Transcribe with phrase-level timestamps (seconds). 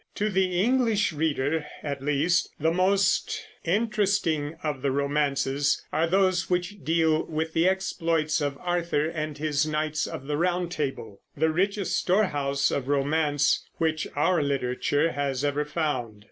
[0.15, 6.83] To the English reader, at least, the most interesting of the romances are those which
[6.83, 11.95] deal with the exploits of Arthur and his Knights of the Round Table, the richest
[11.97, 16.19] storehouse of romance which our literature has ever found.